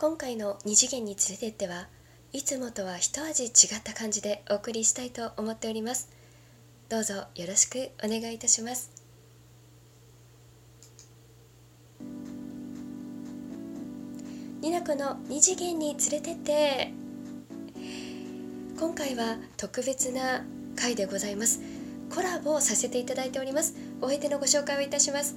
[0.00, 1.86] 今回の2次元に連れてっては
[2.32, 3.52] いつもとは一味違っ
[3.84, 6.08] た感じでお送りしたいと思っております。
[6.88, 8.90] どうぞよろしくお願いいたします。
[14.62, 16.92] ニナコの2次元に連れてって。
[18.78, 20.46] 今回は特別な
[20.76, 21.60] 回でございます。
[22.08, 23.74] コラボをさせていただいております。
[24.00, 25.36] お相手のご紹介をいたします。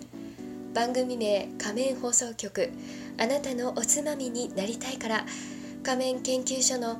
[0.73, 2.71] 番組名仮面放送局。
[3.17, 5.25] あなたのおつまみになりたいから。
[5.83, 6.97] 仮面研究所の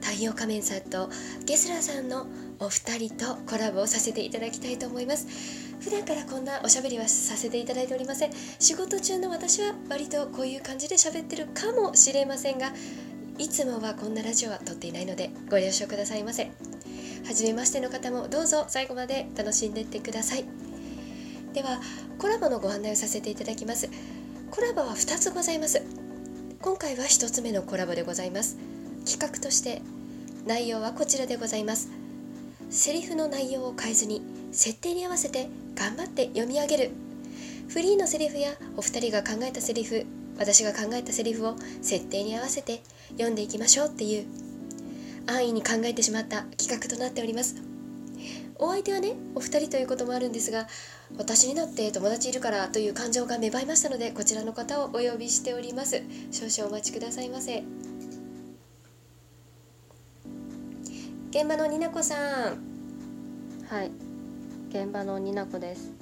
[0.00, 1.10] 太陽仮面さんと
[1.44, 2.28] ゲスラーさんの
[2.60, 5.26] お二人とコラボをさせていただきたいと思います。
[5.80, 8.30] 普段からこんなおしゃべりはさせていただいておりません。
[8.60, 12.72] 仕事中の私は割とこういう感じで喋ってるかもしれませんが
[13.36, 16.52] いつもはこんなラジオは撮っていないのでご了承くださいませ
[17.26, 20.44] 初めましての方もどうぞ最後まで楽しんでってください。
[21.52, 21.80] では
[22.18, 23.88] コラボのご案内をさせていただきます。
[24.50, 25.80] コラボは2つございます。
[26.60, 28.56] 今回は1つ目のコラボでございます。
[29.06, 29.80] 企画として
[30.44, 31.88] 内容はこちらでございます。
[32.68, 34.20] セリフの内容を変えずに
[34.50, 36.90] 設定に合わせて頑張って読み上げる。
[37.68, 40.04] フリーのセリフやお二人が考えたセリフ
[40.36, 44.26] 私が考えたセリフを設定に合わせて読んでいきましょうっていう
[45.28, 47.69] 安易に考えてしまった企画となっております。
[48.62, 50.68] お相手はねお二人ということもあるんですが
[51.16, 56.02] 私になって友達いるからという感情が芽生えましたのでこちらの方をお呼びしております。
[56.30, 57.64] 少々お待ちくださいませ。
[61.30, 62.58] 現場のになこさん。
[63.68, 63.90] はい。
[64.68, 65.92] 現場のになこです。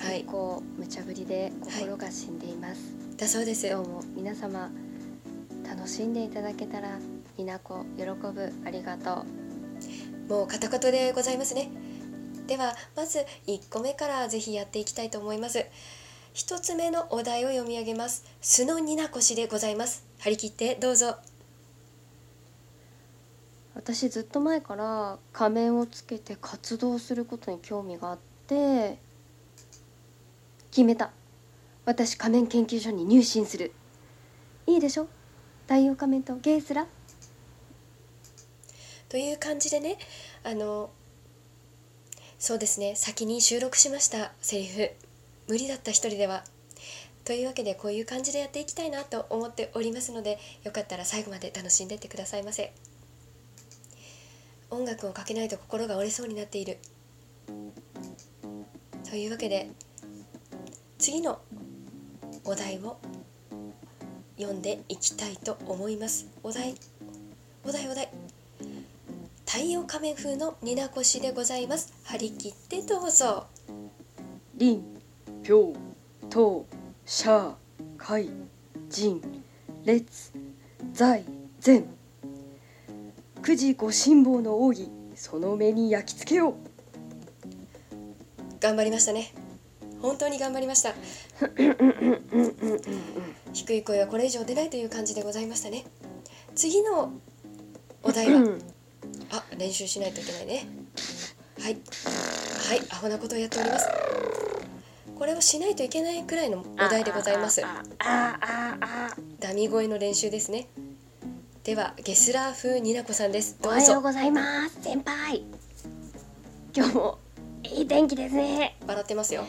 [0.00, 0.24] はい。
[0.24, 2.80] こう無茶ぶりで心が死んでいます、
[3.16, 3.70] だそうです。
[3.70, 4.70] どうも皆様
[5.68, 6.98] 楽しんでいただけたら
[7.36, 8.52] になこ喜ぶ。
[8.66, 9.49] ありがとう
[10.30, 11.68] もう片言でございますね。
[12.46, 15.66] ではまず1個目からぜひやっていきたいと思います。
[16.34, 18.24] 1つ目のお題を読み上げます。
[18.40, 20.06] 素のになこしでございます。
[20.20, 21.16] 張り切ってどうぞ。
[23.74, 28.98] 私ずっと前から仮面をつけて活動することに興味があって
[30.70, 31.10] 決めた。
[31.84, 33.72] 私仮面研究所に入信する。
[34.68, 35.08] いいでしょ？
[35.66, 36.86] 太陽仮面とゲースラ
[39.10, 39.98] という感じでね
[40.44, 40.90] あの
[42.38, 44.90] そうですね先に収録しましたセリフ。
[45.46, 46.44] 無理だった一人では。
[47.24, 52.72] というわけでこういう感じでやっていきたいなと思っておりますのでよかったら最後まで楽しんでってくださいませ。
[54.70, 56.78] 音楽をかけないと心が折れそうになっている。
[59.10, 59.68] というわけで
[60.98, 61.40] 次の
[62.44, 62.96] お題を
[64.38, 66.28] 読んでいきたいと思います。
[66.44, 66.76] お題
[67.64, 68.19] お題お題。
[69.60, 71.92] 太陽仮面風のニナコシでございます。
[72.04, 73.46] 張り切ってどうぞ。
[74.54, 74.82] リン、
[75.42, 75.74] ピョウ、
[76.30, 76.64] トウ、
[77.04, 77.54] シャー、
[77.98, 78.30] カイ、
[78.88, 79.20] ジン、
[79.84, 80.32] レツ、
[80.94, 81.26] ザイ、
[81.58, 81.94] ゼン
[83.42, 86.54] 九時ご辛抱の奥義その目に焼き付けよう。
[88.60, 89.34] 頑張りましたね。
[90.00, 90.94] 本当に頑張りました。
[93.52, 95.84] 低い声はこれ以上出ないという感じでございましたね。
[96.54, 97.12] 次の
[98.02, 98.56] お題は
[99.30, 100.66] あ練習しないといけないね。
[101.60, 101.74] はい。
[101.74, 102.82] はい。
[102.90, 103.88] アホなことをやっております。
[105.18, 107.62] これをしないといけないくらいのお題でございます。
[109.38, 110.68] ダミ声の練習ですね。
[111.62, 113.58] ではゲスラー風ニナコさんです。
[113.62, 114.82] おはようどうぞございます。
[114.82, 115.44] 先輩。
[116.74, 117.18] 今日も
[117.62, 118.78] いい天気ですね。
[118.86, 119.44] 笑ってますよ。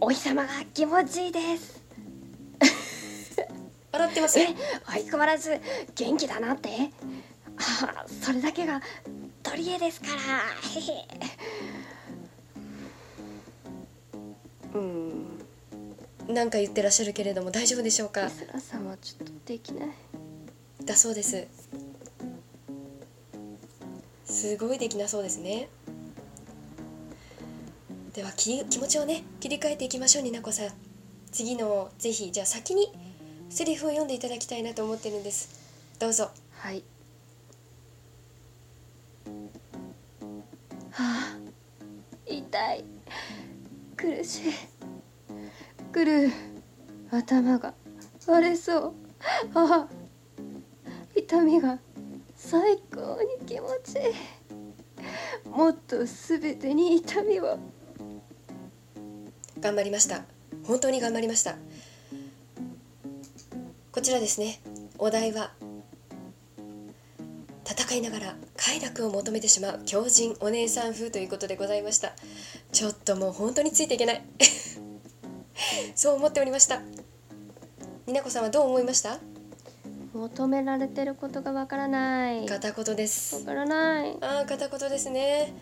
[0.00, 1.78] お日様が気持ちいいです。
[3.92, 4.40] 笑ってます？
[4.40, 4.54] え
[4.86, 5.60] 相変わらず
[5.94, 6.70] 元気だなって
[7.60, 8.80] あそれだけが
[9.42, 10.12] 取り柄ですから。
[10.14, 11.06] へ へ
[14.74, 15.38] うん。
[16.34, 18.22] なんか言ってらっしゃるけれども大丈夫でしょうか？
[18.22, 19.88] ゲスラさんはちょっとできない。
[20.84, 21.46] だそうです。
[24.24, 25.68] すごいできなそうですね。
[28.14, 30.68] ではき気持ちをね切り替えていきましょうになこさん。
[31.32, 32.92] 次のぜひじゃあ先に
[33.50, 35.48] セリフを読んでいただきたいなと思ってるんです。
[35.98, 36.30] どうぞ。
[36.52, 36.82] はい
[42.60, 42.84] 痛い。
[43.96, 44.52] 苦しい。
[45.92, 46.30] くる
[47.10, 47.72] 頭が
[48.26, 48.94] 割れそう。
[49.54, 49.88] ああ
[51.16, 51.78] 痛みが
[52.36, 55.48] 最高に気持ちいい。
[55.48, 57.58] もっとすべてに痛みを。
[59.58, 60.24] 頑張りました。
[60.64, 61.56] 本当に頑張りました。
[63.90, 64.60] こちらですね。
[64.98, 65.54] お題は
[67.70, 72.12] 戦いながら快楽を求めてしまう強靭お姉さん風ということでございました。
[72.72, 74.22] ちょっともう本当についていけない。
[75.94, 76.82] そう思っておりました。
[78.06, 79.18] になこさんはどう思いました？
[80.12, 82.40] 求められてることがわからない。
[82.40, 83.44] わ片言です。
[83.44, 84.16] からない。
[84.20, 85.54] ああ片言ですね。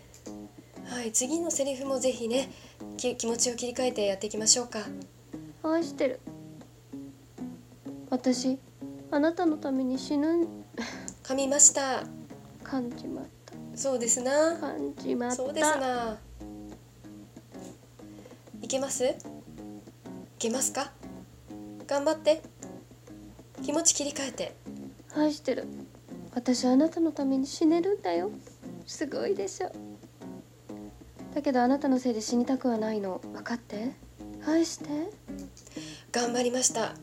[0.85, 2.49] はい次のセリフもぜひね
[2.97, 4.79] き気持ちを切り替えてやっていきましょうか。
[5.61, 6.19] 愛してる。
[8.09, 8.57] 私
[9.11, 10.47] あなたのために死ぬ
[11.29, 12.05] 噛みました。
[12.63, 13.25] 感じまっ
[13.75, 15.35] そうですたな感じまった。
[15.35, 16.17] そうですな。
[18.63, 19.05] いけます？
[19.05, 19.13] い
[20.39, 20.91] けますか？
[21.85, 22.41] 頑張って。
[23.61, 24.55] 気持ち切り替えて。
[25.15, 25.67] 愛してる。
[26.33, 28.31] 私あなたのために死ねるんだよ。
[28.87, 29.71] すごいでしょ。
[31.35, 33.21] だけどあなたのせいで死にたくはないの。
[33.33, 33.91] 分かって？
[34.47, 34.89] 愛して？
[36.11, 36.95] 頑張りました。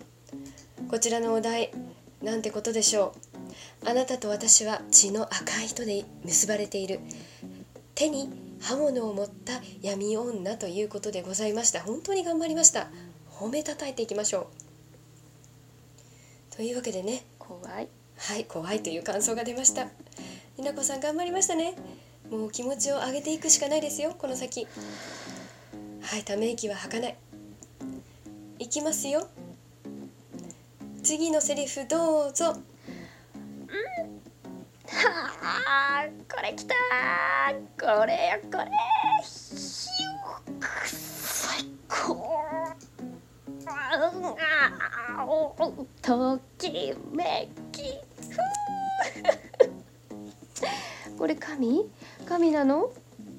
[0.91, 1.71] こちらのお題
[2.21, 3.26] なんてことでしょう
[3.87, 6.99] あなたと私は血の赤い糸で結ばれている。
[7.95, 8.29] 手に
[8.61, 11.83] 刃物を持った闇女ということでございました。
[11.83, 12.89] 本当に頑張りました。
[13.31, 14.51] 褒めたたえていきましょ
[16.53, 16.57] う。
[16.57, 17.23] というわけでね。
[17.39, 17.89] 怖い。
[18.17, 19.87] はい怖いという感想が出ました。
[20.59, 21.77] になこさん頑張りましたね。
[22.29, 24.67] もう気持ちを上げていくしかないですよこの先。
[26.01, 27.17] はいため息は吐かない。
[28.59, 29.29] いきますよ。
[31.05, 32.57] 次のセリフどうぞ
[36.07, 38.65] これきたーこれよこれ
[39.23, 40.07] ひゅ
[40.61, 42.29] く最高
[43.67, 47.83] あーおときめき。
[51.19, 51.91] これ神？
[52.27, 52.93] 神なの？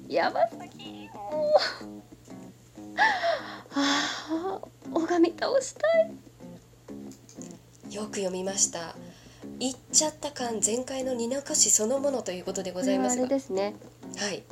[0.08, 2.98] やばすぎもう
[3.74, 4.60] ああ
[4.92, 6.12] 拝み倒したい。
[7.94, 8.94] よく読みました。
[9.58, 13.74] 言っちゃった感全開のニナ歌詞そのものということでございますこれはあがれですね。
[14.16, 14.42] はい。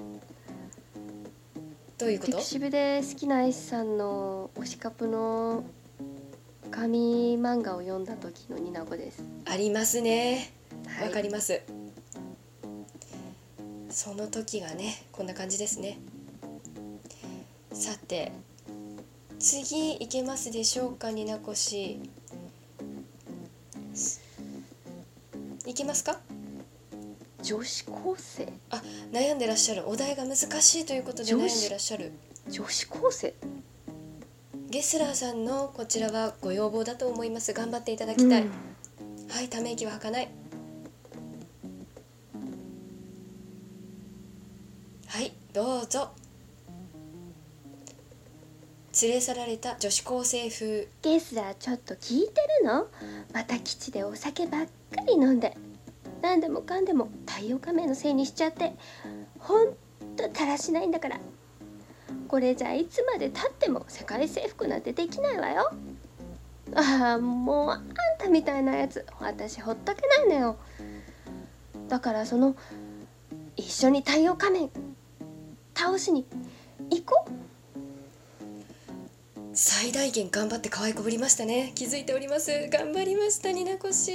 [1.99, 2.33] どういうこと？
[2.33, 5.65] ピクシブで好きな絵師さんの推しカプの
[6.71, 9.23] 紙漫画を読んだ時のニナゴです。
[9.47, 10.53] ありますね。
[10.99, 11.13] わ、はい。
[11.13, 11.63] かります。
[13.89, 15.99] その時がねこんな感じですね。
[17.73, 18.33] さて
[19.39, 22.01] 次いけますでしょうかになこし
[25.77, 26.19] いけますか？
[27.43, 28.51] 女子高生？
[28.71, 28.83] あ
[29.13, 29.87] 悩んでらっしゃる。
[29.87, 32.13] お題が難しいということで悩んでらっしゃる。
[32.49, 33.35] 女子高生？
[34.71, 37.53] ゲスラーさんのこちらはご要望だと思います。
[37.53, 38.51] 頑張っていただきたい、うん。
[39.29, 40.31] はいため息は吐かない。
[45.09, 46.09] はいどうぞ。
[49.03, 50.89] 連れ去られた女子高生風。
[51.03, 52.87] ゲスラーちょっと聞いてるの？
[53.35, 54.71] また基地でお酒ばっか
[55.07, 55.55] り飲んで
[56.27, 58.73] 何でもかんでも太陽仮面のせいにしちゃって
[59.39, 59.75] ほん
[60.17, 61.21] とだらしないんだから。
[62.27, 65.71] これじゃいつまでたっても世界征服なんてできないわよ。
[66.75, 67.87] ああもうあん
[68.19, 70.57] たみたいなやつ私ほっとけないのよ。
[71.87, 72.57] だからその
[73.55, 74.71] 一緒に太陽仮面
[75.77, 76.27] 倒しに
[76.91, 77.36] 行こう。
[79.59, 81.73] 最大限頑張って可愛いこぶりましたね。
[81.75, 82.51] 気づいております。
[82.71, 84.13] 頑張りましたになこし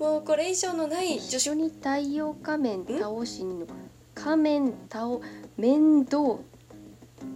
[0.00, 3.66] もうこれ以上のない女子一緒に太陽仮面倒しにの
[4.16, 5.06] 仮面倒
[5.56, 6.40] 面倒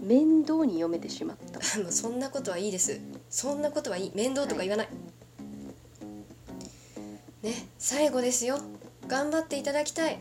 [0.03, 1.61] 面倒に読めてしまった。
[1.79, 3.01] もうそんなことはいいです。
[3.29, 4.13] そんなことはいい。
[4.17, 4.89] 面倒とか言わない、
[7.43, 8.59] ね最後ですよ。
[9.07, 10.21] 頑張っていただきたい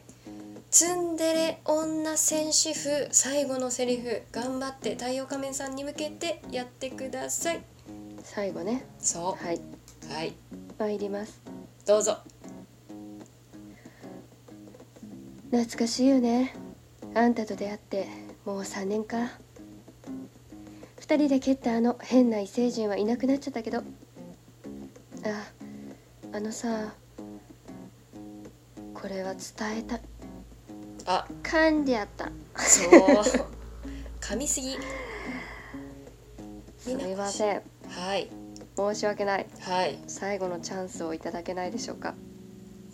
[0.71, 7.63] ツンデレ女戦士風最後のセリフ頑張って太陽仮面さんに向けてやってください。
[8.21, 8.85] 最後ね。
[8.99, 9.55] そはい。
[9.55, 10.33] うはい。
[10.77, 11.41] 参ります。
[11.87, 12.19] どうぞ。
[15.49, 16.53] 懐かしいよね。
[17.15, 18.07] あんたと出会って
[18.45, 19.17] もう3年か。
[20.99, 23.79] 二人で蹴ったあの変な異星人はいなくなっちゃったけど。
[23.79, 23.83] あ
[26.31, 26.93] あのさ
[28.93, 29.99] これは伝えた
[31.05, 31.27] あ。
[31.43, 32.31] 噛んでやった。
[32.57, 32.91] そう。
[34.21, 34.77] 噛みすぎ。
[36.79, 37.61] すみません。
[37.87, 38.29] はい。
[38.77, 39.45] 申し訳ない。
[39.59, 39.99] はい。
[40.07, 42.15] 最後のチャンスをいただけないでしょうか。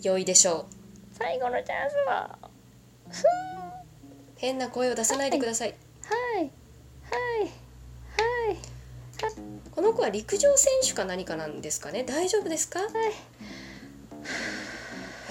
[0.02, 0.66] 良いでしょう。
[1.18, 2.38] 最後のチャンスは。
[4.36, 5.74] 変な声を出さないでください。
[6.02, 6.42] はい。
[6.42, 6.50] はい。
[6.50, 6.50] は
[8.52, 8.56] い。
[9.74, 12.04] この子は陸上選手か何かなんですかね。
[12.04, 12.80] 大丈夫ですか？
[12.80, 13.00] はい、は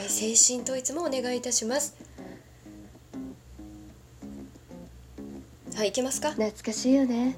[0.06, 1.96] い、精神統一もお願いいたします
[5.76, 6.32] はいいけますか。
[6.32, 7.38] 懐かしいよね。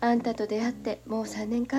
[0.00, 1.76] あんたと出会ってもう3年か。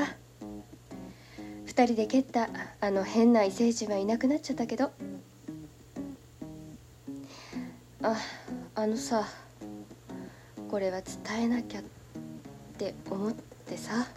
[1.65, 2.47] 二人で蹴った
[2.79, 4.93] あの変な異星人はいなくなっちゃったけど。
[8.03, 8.15] あ
[8.73, 9.27] あのさ
[10.69, 11.83] これは伝えなきゃっ
[12.77, 14.07] て思ってさ。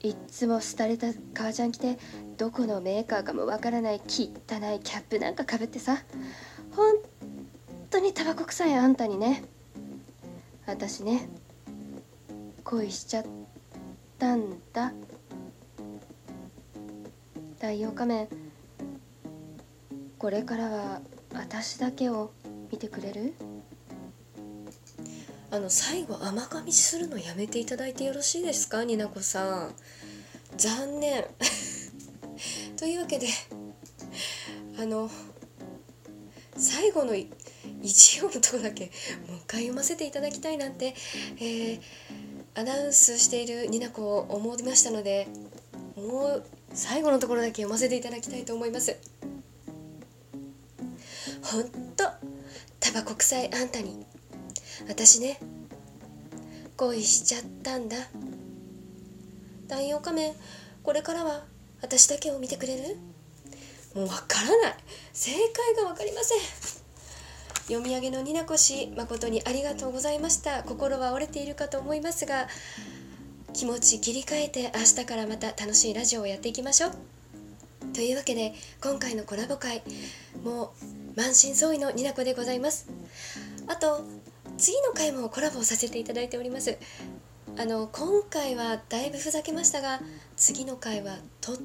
[0.00, 1.98] いっつも廃れた革ジャン着て
[2.38, 5.98] どこのメーカーかもわからない汚いキャップなんかかぶってさ。
[6.74, 6.94] 本
[7.92, 9.44] 当にタバコ臭いあんたにね。
[10.66, 11.28] 私ね
[12.64, 13.24] 恋しちゃっ
[14.18, 14.92] たんだ。
[17.56, 18.28] 太陽仮面
[20.18, 21.00] これからは
[21.34, 22.32] 私だけを
[22.70, 23.34] 見てくれる？
[25.50, 28.84] あの最後甘噛みするのやめていただいてよろしいですか？
[28.84, 29.74] になこさん。
[30.56, 31.26] 残念。
[32.78, 33.28] というわけで
[34.78, 35.10] あの
[36.56, 37.14] 最後の
[37.82, 38.86] 一行のとこだけ
[39.28, 40.94] もう一回読ませていただきたいなんて、
[41.36, 41.80] えー
[42.54, 45.26] アナウンスしているになこを思いましたので
[45.96, 48.94] もう最後のところだけ読ませていただきたいと思います。
[51.42, 51.64] ほん
[51.96, 52.04] と
[52.78, 54.04] タバコ臭いあんたに
[54.86, 55.40] 私ね
[56.76, 57.96] 恋しちゃったんだ。
[59.70, 60.34] 太陽仮面
[60.82, 61.44] これからは
[61.80, 62.98] 私だけを見てくれる？
[63.94, 64.74] もうわからない。
[65.14, 66.81] 正解がわかりません。
[67.72, 70.62] 読み上げのになこ氏誠にありがとうございました。
[70.62, 72.46] 心は折れているかと思いますが
[73.54, 76.92] 気持ち切り替えて明日からまた楽しいラジオをやっていきましょう。
[77.94, 78.52] というわけで
[78.82, 79.82] 今回のコラボ会
[80.44, 80.74] も
[81.16, 82.90] う満身創痍のになこでございます。
[83.66, 84.04] あと
[84.58, 86.76] 次の回もコラボさせていただいております。
[87.56, 90.00] あの今回はだいぶふざけましたが
[90.36, 91.56] 次の回はとっ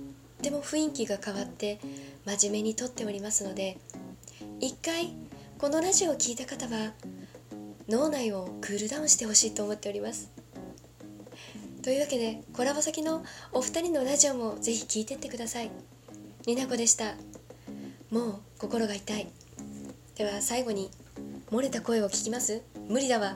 [0.41, 1.79] ても雰囲気が変わって
[2.25, 3.77] 真面目に撮っておりますので
[4.61, 5.13] 一回
[5.59, 6.91] このラジオを聴いた方は
[7.89, 10.29] 脳内をクールダウンしてほしいと思っております。
[11.81, 15.71] というわけでコラボ先のお二人のラジオもぜひ聴いてってください。
[16.45, 17.15] になこでした。
[18.11, 19.27] もう心が痛い。
[20.15, 20.91] では最後に
[21.49, 22.61] 漏れた声を聞きます？
[22.87, 23.35] 無理だわ。